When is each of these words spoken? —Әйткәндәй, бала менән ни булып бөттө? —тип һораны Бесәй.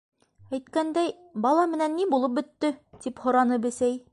—Әйткәндәй, 0.57 1.11
бала 1.45 1.67
менән 1.75 1.95
ни 1.99 2.07
булып 2.15 2.35
бөттө? 2.41 2.73
—тип 3.05 3.23
һораны 3.27 3.65
Бесәй. 3.69 4.05